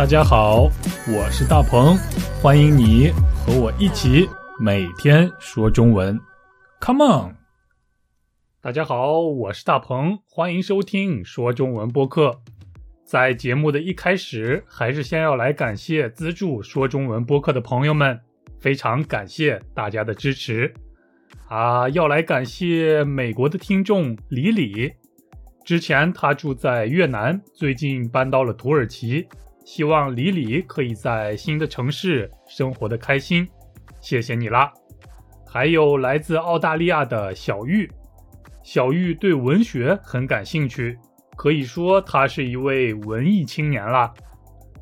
[0.00, 0.62] 大家好，
[1.14, 1.94] 我是大鹏，
[2.40, 4.26] 欢迎你和我一起
[4.58, 6.18] 每天说中文。
[6.80, 7.36] Come on！
[8.62, 12.40] 大家好，我是大鹏，欢迎收听说中文播客。
[13.04, 18.18] 在节目的一开始，还是先要来感谢资助说中文播客的朋友们，
[18.58, 20.72] 非常感谢大家的支持
[21.46, 21.86] 啊！
[21.90, 24.94] 要来感谢美国的听众李李，
[25.62, 29.28] 之前他住在越南，最近搬到了土耳其。
[29.72, 33.48] 希望李李可以在新的城市生活的开心，
[34.00, 34.72] 谢谢你啦！
[35.46, 37.88] 还有来自澳大利亚的小玉，
[38.64, 40.98] 小玉对文学很感兴趣，
[41.36, 44.12] 可以说她是一位文艺青年啦。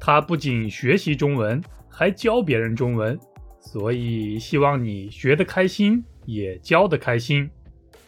[0.01, 3.20] 她不仅学习中文，还教别人中文，
[3.60, 7.51] 所以希望你学得开心，也教得开心。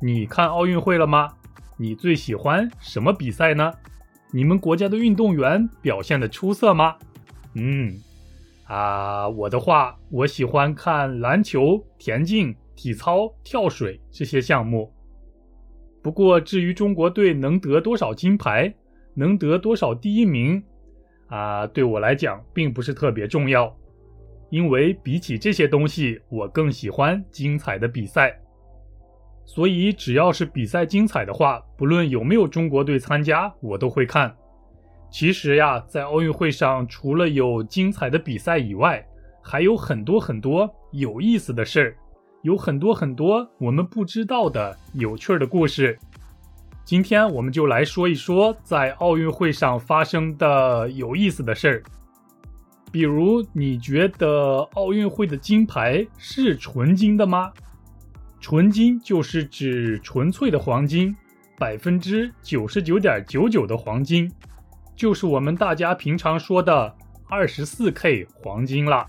[0.00, 1.28] 你看奥运会了吗？
[1.76, 3.72] 你最喜欢什么比赛呢？
[4.34, 6.96] 你们国家的运动员表现的出色吗？
[7.54, 7.94] 嗯，
[8.64, 14.92] 啊，我的话，我喜欢看篮球、田径、体操、跳水这些项目。
[16.02, 18.74] 不过，至于中国队能得多少金牌，
[19.14, 20.60] 能得多少第一名，
[21.28, 23.72] 啊，对我来讲并不是特别重要，
[24.50, 28.36] 因为比起这些东西，我更喜欢精彩的比赛。
[29.46, 34.34] 所以，只要是比赛精彩的话，不论有没有中国队参加，我都会看。
[35.10, 39.06] 其实呀，在奥运会上，除了有精彩的比赛以外，
[39.42, 41.96] 还有很多很多有意思的事儿，
[42.42, 45.96] 有很多很多我们不知道的有趣的故事。
[46.84, 51.82] 今天我们就来说一说在奥运会上发生的有意思的事儿。
[52.90, 57.52] 比如，你觉得奥运会的金牌是纯金的吗？
[58.44, 61.16] 纯金就是指纯粹的黄金，
[61.56, 64.30] 百分之九十九点九九的黄金，
[64.94, 66.94] 就是我们大家平常说的
[67.26, 69.08] 二十四 K 黄金了。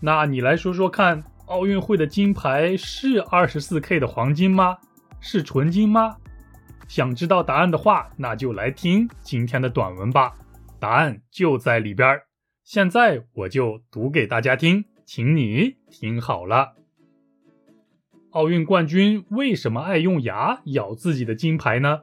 [0.00, 4.76] 那你来说说看，奥运会的金牌是二十四 K 的黄金吗？
[5.20, 6.16] 是纯金吗？
[6.88, 10.34] 想知道答案的话，那就来听今天的短文吧，
[10.80, 12.20] 答案就在里边。
[12.64, 16.72] 现在我就读给大家听，请你听好了。
[18.36, 22.02] 奥运冠军为什么爱用牙咬自己的金牌呢？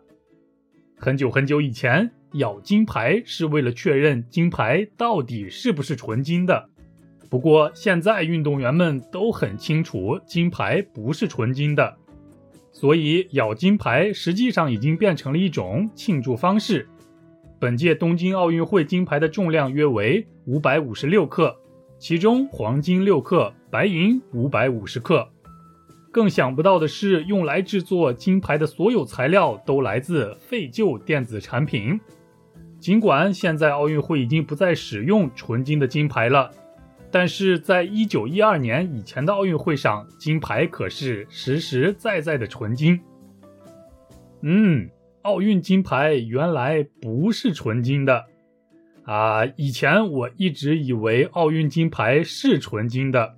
[0.98, 6.72] 很久很久以前，咬金牌是为了确认金牌到底是不是纯金的。
[7.30, 11.96] 不过现在运动员们都很清楚，金牌不是纯金的，
[12.72, 16.90] 所以咬金牌实际上已经变成了一种庆祝方式。
[17.60, 21.56] 本届东京奥运会金牌的重量约为五百五十六克，
[22.00, 25.30] 其中黄金六克，白银五百五十克。
[26.14, 32.00] 更想不到的是，用来制作金牌的所有材料都来自废旧电子产品。
[32.80, 36.52] 尽管现在奥运会已经不再使用纯金的金牌了，
[37.10, 43.02] 但是在一九一二年以前的奥运会上，金牌可是实实在在的纯金。
[44.42, 44.88] 嗯，
[45.24, 48.24] 奥运金牌原来不是纯金的
[49.06, 49.44] 啊！
[49.58, 53.36] 以前我一直以为奥运金牌是纯金的。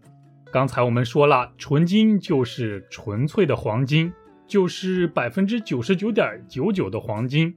[0.56, 4.14] 刚才我们说了，纯金就是纯粹的黄金，
[4.48, 7.54] 就是百分之九十九点九九的黄金，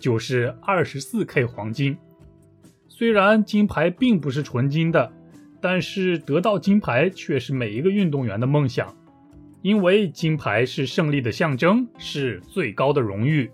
[0.00, 1.98] 就是二十四 K 黄金。
[2.88, 5.12] 虽然金牌并不是纯金的。
[5.60, 8.96] 但是得到金牌却是每一个运动员的梦想，
[9.60, 13.50] 因为金牌是胜利的象征，是最高的荣誉。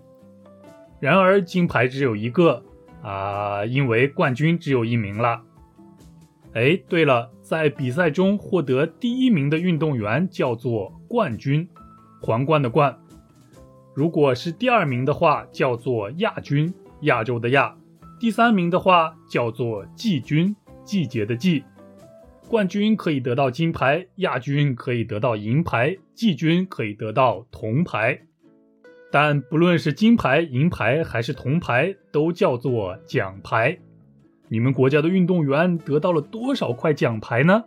[1.01, 2.63] 然而金牌只有一个
[3.01, 5.41] 啊，因为冠军只有一名了。
[6.55, 11.67] 哎，对了，在比赛中获得第一名的运动员叫做冠军，
[12.21, 12.97] 皇冠的冠。
[13.93, 17.75] 如果是第二名的话，叫做亚军，亚洲的亚。
[18.21, 20.55] 第三名的话叫做季军，
[20.85, 21.61] 季节的季。
[22.47, 28.21] 冠军可以得到金牌，亚军可以得到银牌，季军可以得到铜牌。
[29.11, 33.77] 但不论是金牌、银牌还是铜牌，都叫做奖牌。
[34.47, 37.63] 你们国家的运动员得到了多少块奖牌呢？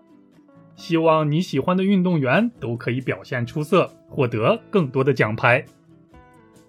[0.76, 5.64] 希望你喜欢的运动员都可以表现出色，获得更多的奖牌。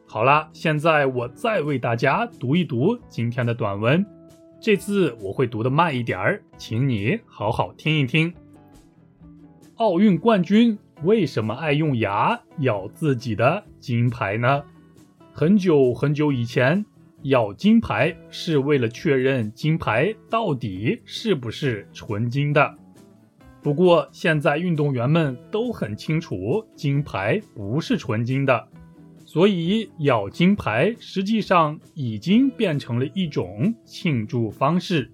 [0.08, 4.04] 好啦，现在我再为大家读一读今天的短文。
[4.60, 8.34] 这次我会读的慢一点儿，请你好好听一听。
[9.76, 14.64] 奥运冠军为什么爱用牙咬自己的金牌呢？
[15.32, 16.84] 很久很久以前，
[17.24, 22.78] 咬金牌是为了确认金牌到底是不是纯金的。
[23.62, 28.68] 不过现在运动员们都很清楚，金牌不是纯金的。
[29.26, 35.12] 所以咬金牌实际上已经变成了一种庆祝方式。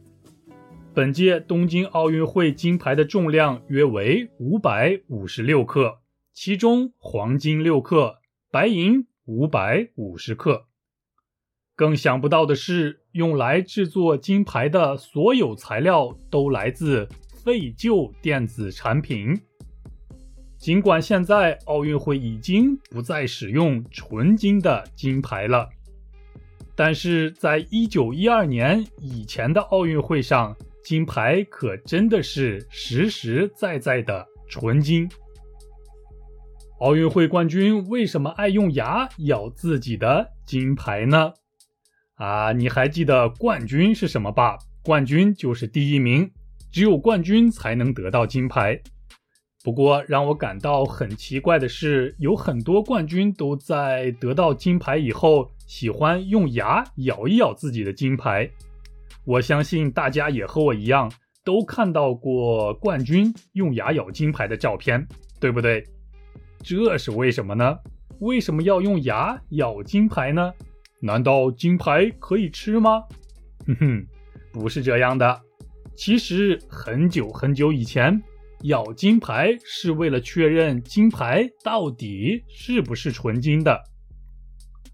[0.93, 5.97] 本届东京奥运会金牌的重量约为五百五十六克，
[6.31, 8.15] 其中黄金六克，
[8.51, 10.67] 白银五百五十克。
[11.75, 17.07] 更想不到的是，用来制作金牌的所有材料都来自
[17.44, 19.38] 废旧电子产品。
[20.57, 25.69] 尽管现在奥运会已经不再使用纯金的金牌了，
[26.75, 35.07] 但是在一九一二年以前的奥运会上，金牌可真的是实实在在的纯金。
[36.80, 41.33] 奥运会冠军为什么爱用牙咬自己的金牌呢？
[42.15, 44.57] 啊，你还记得冠军是什么吧？
[44.83, 46.31] 冠军就是第一名，
[46.71, 48.79] 只有冠军才能得到金牌。
[49.63, 58.50] 不过让我感到很奇怪的是，有很多冠军都在得到金牌以后，喜欢用牙咬一咬自己的金牌。
[59.25, 61.12] 我相信大家也和我一样，
[61.44, 65.06] 都看到过冠军用牙咬金牌的照片，
[65.39, 65.83] 对不对？
[66.63, 67.77] 这是为什么呢？
[68.19, 70.53] 为什么要用牙咬金牌呢？
[71.05, 73.03] 难道金牌可以吃吗？
[73.67, 74.07] 哼哼，
[74.51, 75.41] 不是这样的。
[75.95, 78.21] 其实很久很久以前。
[78.63, 83.79] 咬金牌是为了确认金牌到底是不是纯金的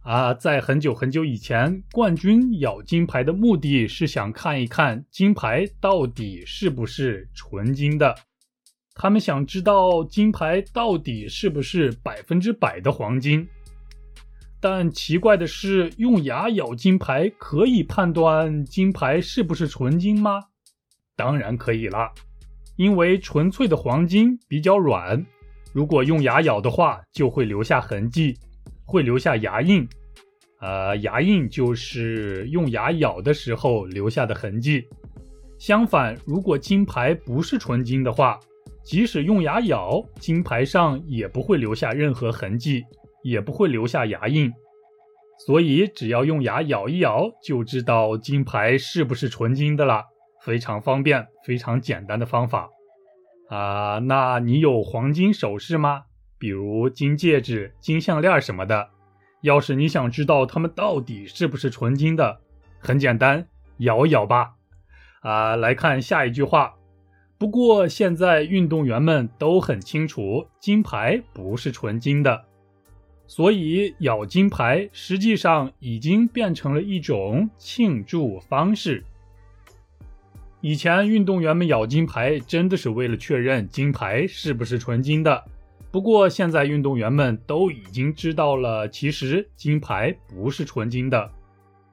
[0.01, 0.33] 啊！
[0.33, 8.13] 在很久很久以前，冠军咬金牌的目的是想看一看金牌到底是不是纯金的。
[8.93, 13.47] 他们想知道金牌到底是不是百分之百的黄金。
[14.61, 20.39] 但奇怪的是，用牙咬金牌可以判断金牌是不是纯金吗？
[21.15, 22.11] 当然可以啦。
[22.77, 25.25] 因为纯粹的黄金比较软，
[25.73, 28.37] 如果用牙咬的话，就会留下痕迹，
[28.85, 29.87] 会留下牙印。
[30.59, 34.87] 呃，牙印就是用牙咬的时候留下的痕迹。
[35.57, 38.39] 相反，如果金牌不是纯金的话，
[38.83, 42.83] 即使用牙咬，金牌上也不会留下任何痕迹，
[43.23, 44.51] 也不会留下牙印。
[45.45, 50.05] 所以，只要用牙咬一咬，就知道金牌是不是纯金的了。
[50.43, 52.67] 非常方便、非常简单的方法
[53.49, 53.99] 啊！
[53.99, 56.05] 那你有黄金首饰吗？
[56.39, 58.89] 比如金戒指、金项链什么的。
[59.41, 62.41] 要是你想知道它们到底是不是纯金的，
[62.79, 63.47] 很简单，
[63.77, 64.53] 咬一咬吧。
[65.21, 66.73] 啊，来看下一句话。
[67.37, 72.45] 不过现在运动员们都很清楚，金牌不是纯金的，
[73.31, 79.05] 所以咬金牌实际上已经变成了一种庆祝方式。
[80.59, 85.45] 以前运动员们咬金牌真的是为了确认金牌是不是纯金的。
[85.91, 91.31] 不过现在运动员们都已经知道了，其实金牌不是纯金的。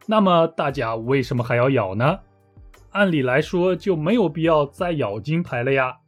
[0.07, 2.18] 那么大家为什么还要咬呢？
[2.90, 5.99] 按理来说就没有必要再咬金牌了呀。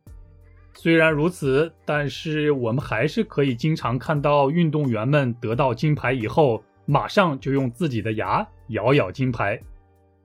[0.75, 9.61] 虽然如此，但是我们还是可以经常看到运动员们得到金牌以后，马上就用自己的牙咬咬金牌，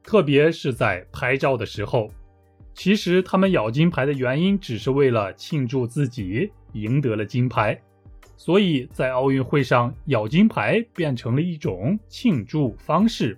[0.01, 2.09] 特别是在拍照的时候。
[2.73, 7.79] 其实他们咬金牌的原因只是为了庆祝自己赢得了金牌，
[8.37, 13.37] 所以在奥运会上咬金牌变成了一种庆祝方式。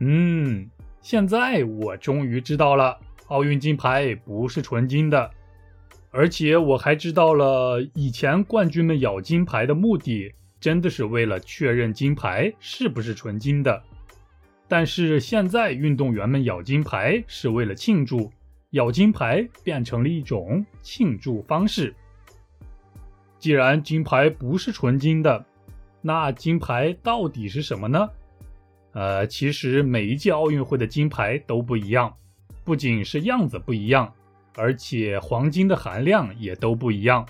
[0.00, 0.68] 嗯，
[1.00, 5.30] 现在我终于知道了，奥运金牌不是纯金的。
[6.16, 13.82] 而且我还知道了，以前冠军们咬金牌的目的，真的是为了确认金牌是不是纯金的。
[14.66, 18.32] 但是现在运动员们咬金牌是为了庆祝，
[18.70, 21.94] 咬金牌变成了一种庆祝方式。
[23.38, 25.44] 既然金牌不是纯金的，
[26.00, 28.08] 那金牌到底是什么呢？
[28.92, 32.10] 呃，其实每一届奥运会的金牌都不一样，
[32.64, 34.10] 不仅是样子不一样。
[34.56, 37.26] 而且黄金的含量也都不一样，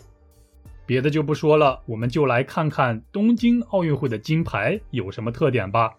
[0.86, 5.92] 别的就不说了，我们就来看看东京奥运会的金牌有什么特点吧。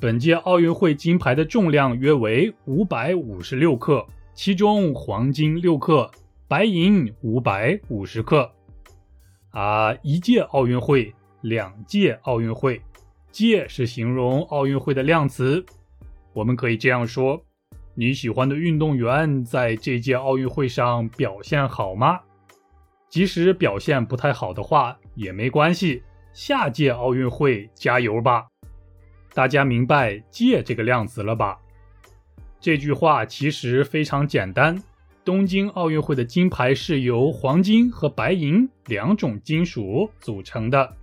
[0.00, 6.10] 本届奥运会金牌的重量约为五百五十六克，其中黄金六克，
[6.46, 8.50] 白银五百五十克。
[9.50, 12.80] 啊，一届奥运会，两届奥运会，
[13.32, 15.64] 届是形容奥运会的量词，
[16.32, 17.42] 我们可以这样说。
[18.00, 22.20] 你喜欢的运动员在这届奥运会上表现好吗？
[23.08, 28.46] 即使表现不太好的话也没关系，下届奥运会加油吧！
[29.34, 31.58] 大家明白“届”这个量词了吧？
[32.60, 34.80] 这句话其实非常简单。
[35.24, 40.94] 东京奥运会的金牌是由黄金和白银两种金属组成的，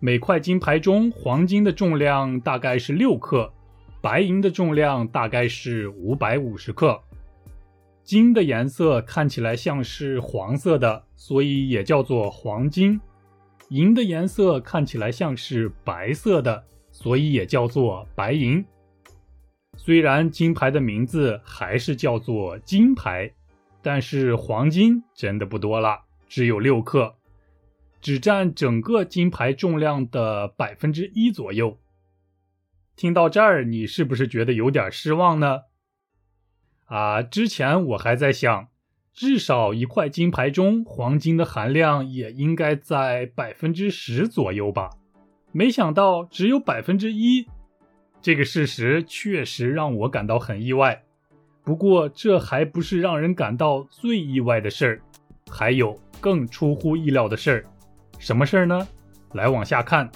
[0.00, 3.50] 每块金牌中黄金的重量大概是六克。
[4.06, 7.02] 白银的重量大概是五百五十克，
[8.04, 13.00] 金的颜色看起来像是黄色的，所以也叫做黄金；
[13.70, 18.64] 银的颜色看起来像是白色的，所以也叫做白银。
[19.76, 23.28] 虽然金牌的名字还是叫做金牌，
[23.82, 25.98] 但是黄金真的不多了，
[26.28, 27.12] 只有六克，
[28.00, 31.76] 只占整个金牌重量的百分之一左右。
[32.96, 35.60] 听到这儿，你是不是觉得有点失望呢？
[36.86, 38.68] 啊，之前我还在想，
[39.12, 44.88] 至少一块金牌中黄金的含量也应该在百分之十左右吧？
[45.52, 47.46] 没想到只有百分之一，
[48.22, 51.02] 这个事实确实让我感到很意外。
[51.62, 55.02] 不过这还不是让人感到最意外的事儿，
[55.50, 57.64] 还有更出乎意料的事儿。
[58.18, 58.88] 什么事儿呢？
[59.34, 60.10] 来往下看。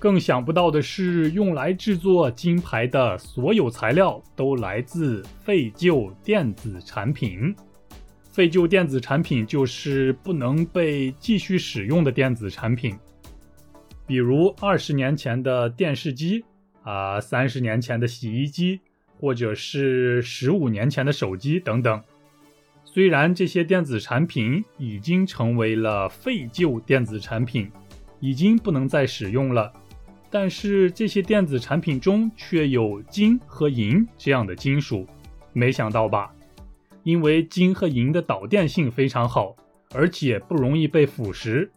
[0.00, 7.54] 更想不到的是，用来制作金牌的所有材料都来自废旧电子产品。
[8.32, 12.98] 废旧电子产品就是不能被继续使用的电子产品，
[14.06, 16.42] 比如二十年前的电视机
[16.82, 18.80] 啊，三十年前的洗衣机，
[19.18, 22.02] 或者是十五年前的手机等等。
[22.86, 27.70] 虽然这些电子产品已经成为了废旧电子产品，
[28.18, 29.70] 已经不能再使用了。
[30.30, 35.06] 但是这些电子产品中却有金和银这样的金属，
[35.52, 36.32] 没想到吧？
[37.02, 39.56] 因为金和银的导电性非常好，
[39.92, 41.68] 而且不容易被腐蚀，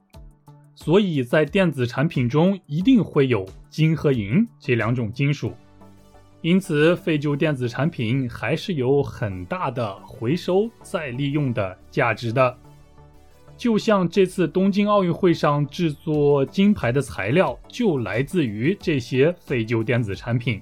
[0.75, 5.53] 所以在电子产品中一定会有金和银这两种金属。
[6.41, 12.57] 因此，废旧电子产品还是有很大的回收再利用的价值的。
[13.63, 20.61] 就像这次东京奥运会上制作金牌的材料就来自于这些废旧电子产品，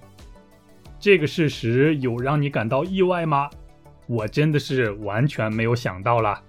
[0.99, 3.49] 这个事实有让你感到意外吗？
[4.05, 6.39] 我真的是完全没有想到啦，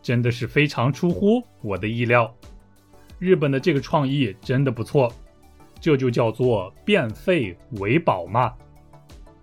[0.00, 2.34] 真的是非常出乎我的意料。
[3.18, 5.12] 日本的这个创意真的不错，
[5.78, 8.54] 这就叫做变废为宝嘛。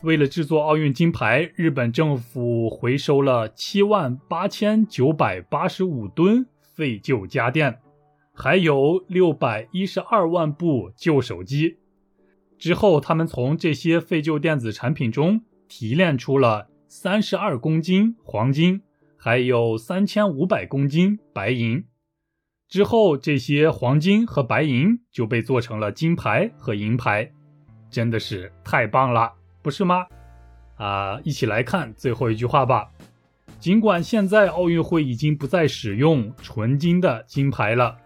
[0.01, 7.79] 为了制作奥运金牌，日本政府回收了七万八千九百八十五吨废旧家电，
[8.33, 11.77] 还有六百一十二万部旧手机。
[12.57, 18.81] 之后，他们从这些废旧电子产品中提炼出了三十二公斤黄金，
[19.17, 21.83] 还有三千五百公斤白银。
[22.69, 27.29] 之后，这些黄金和白银就被做成了金牌和银牌，
[27.89, 29.33] 真的是太棒了！
[29.61, 30.05] 不是吗？
[30.77, 32.89] 啊，一起来看最后一句话吧。
[33.59, 37.97] 尽管现在奥运会已经不再使用纯金的金牌了，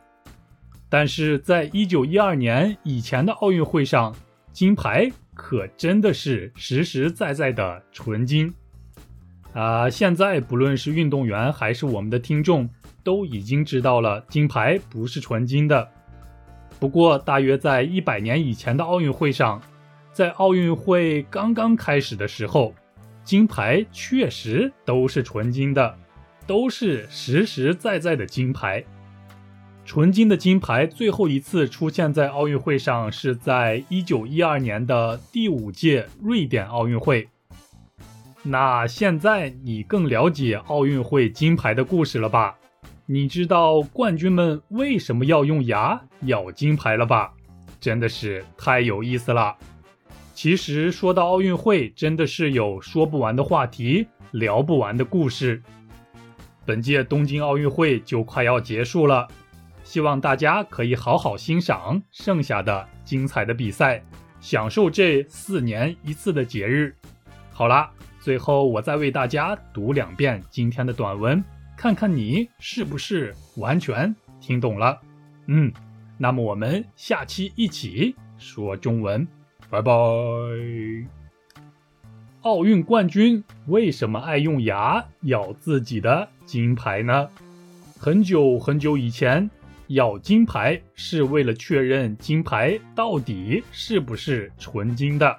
[0.90, 4.16] 但是在一九一二年以前的奥运会上，
[4.52, 8.52] 金牌可真的是实实在在的纯金。
[9.54, 12.68] 啊，现在不论是运动员还是我们的听众，
[13.04, 15.88] 都已经知道了金牌不是纯金的。
[16.80, 19.62] 不过，大约在一百年以前的奥运会上，
[20.14, 22.74] 在奥运会刚刚开始的时候，
[23.24, 25.98] 金牌确实都是纯金的，
[26.46, 28.84] 都是实实在在的金牌。
[29.84, 37.28] 纯金的金牌最后一次出现在奥运会上是在一九一二年的第五届瑞典奥运会。
[38.44, 42.56] 那现在你更了解奥运会金牌的故事了吧？
[43.08, 47.34] 你知道冠军们为什么要用牙咬金牌了吧？
[47.80, 49.58] 真的是太有意思了。
[50.44, 55.64] 其实说到奥运会，真的是有说不完的话题，聊不完的故事。
[56.66, 59.26] 本届东京奥运会就快要结束了，
[59.86, 64.04] 希望大家可以好好欣赏剩下的精彩的比赛，
[64.42, 66.94] 享受这四年一次的节日。
[67.54, 67.90] 好啦。
[68.20, 71.42] 最后，我再为大家读两遍今天的短文，
[71.78, 75.00] 看看你是不是完全听懂了。
[75.48, 75.72] 嗯，
[76.18, 79.26] 那么我们下期一起说中文，
[79.74, 79.92] 拜拜。
[82.42, 87.28] 奥运冠军为什么爱用牙咬自己的金牌呢？
[87.98, 89.50] 很久很久以前，
[89.88, 95.36] 咬金牌是为了确认金牌到底是不是纯金的。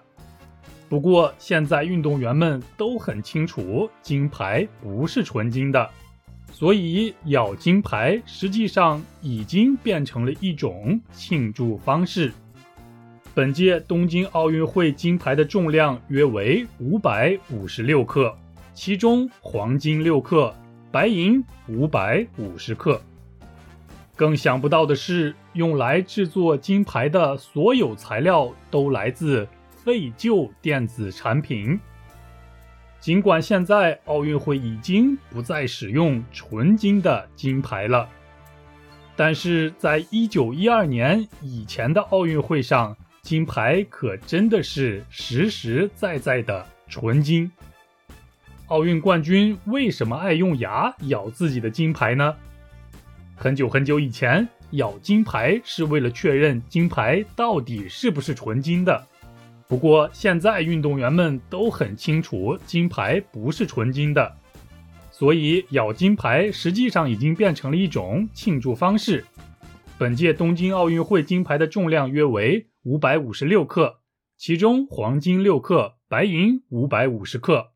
[0.88, 5.88] 不过，现在运动员们都很清楚，金牌不是纯金的，
[6.50, 12.32] 所以咬金牌实际上已经变成了一种庆祝方式。
[13.34, 18.32] 本届东京奥运会金牌的重量约为五百五十六克，
[18.72, 20.54] 其中黄金六克，
[20.92, 23.02] 白银五百五十克。
[24.14, 29.46] 更想不到的是，用来制作金牌的所有材料都来自。
[29.84, 31.78] 废旧电子产品。
[33.00, 38.08] 尽管现在奥运会已经不再使用纯金的金牌了，
[39.14, 47.50] 但是在一九一二年以前的奥运会上，金牌可真的是实实在在的纯金。
[48.66, 52.36] 奥运冠军为什么爱用牙咬自己的金牌呢？
[53.34, 59.06] 很久很久以前，咬金牌是为了确认金牌到底是不是纯金的。
[59.66, 64.36] 不过，现在运动员们都很清楚，金牌不是纯金的，
[65.10, 69.24] 所以咬金牌实际上已经变成了一种庆祝方式。
[69.96, 74.00] 本届东京奥运会金牌的重量约为五百五十六克，
[74.36, 77.72] 其中黄金六克，白银五百五十克。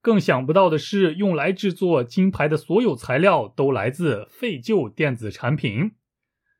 [0.00, 5.92] 更想不到的是，用来制作金牌的所有材料都来自废旧电子产品。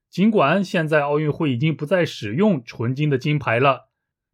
[0.09, 3.91] 尽管现在奥运会已经不再使用纯金的金牌了。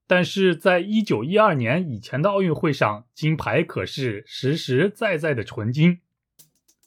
[0.06, 6.00] 但是在一九一二年以前的奥运会上，金牌可是实实在在的纯金。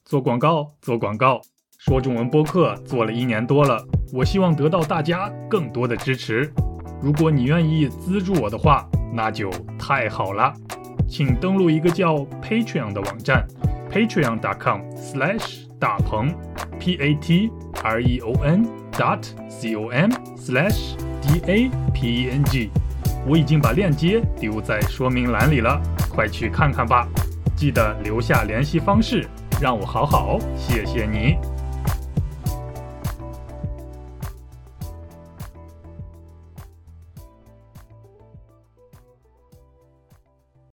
[0.04, 1.42] 做广告，做广告，
[1.88, 3.80] 说中文播客做了一年多了，
[4.12, 6.52] 我希望得到大家更多的支持。
[7.00, 10.52] 如果你愿意资助我的话，那就太好了。
[11.08, 13.46] 请登录一个叫 Patreon 的网站
[13.92, 16.34] ，patreon.com/slash 大鹏
[16.80, 22.72] ，P-A-T-R-E-O-N dot C-O-M/slash D-A-P-E-N-G。
[23.28, 27.08] 我已经把链接丢在说明栏里了，快去看看吧！
[27.56, 29.28] 记得留下联系方式，
[29.62, 31.36] 让我好好谢谢你。